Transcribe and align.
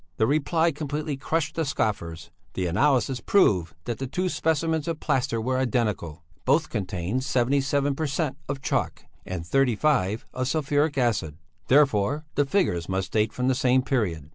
The 0.17 0.25
reply 0.25 0.71
completely 0.71 1.15
crushed 1.15 1.53
the 1.53 1.63
scoffers; 1.63 2.31
the 2.55 2.65
analysis 2.65 3.21
proved 3.21 3.75
that 3.83 3.99
the 3.99 4.07
two 4.07 4.29
specimens 4.29 4.87
of 4.87 4.99
plaster 4.99 5.39
were 5.39 5.59
identical; 5.59 6.23
both 6.43 6.71
contained 6.71 7.23
77 7.23 7.93
per 7.93 8.07
cent. 8.07 8.35
of 8.49 8.63
chalk 8.63 9.05
and 9.27 9.45
35 9.45 10.25
of 10.33 10.47
sulphuric 10.47 10.97
acid; 10.97 11.37
therefore(!) 11.67 12.25
the 12.33 12.47
figures 12.47 12.89
must 12.89 13.11
date 13.11 13.31
from 13.31 13.47
the 13.47 13.53
same 13.53 13.83
period. 13.83 14.29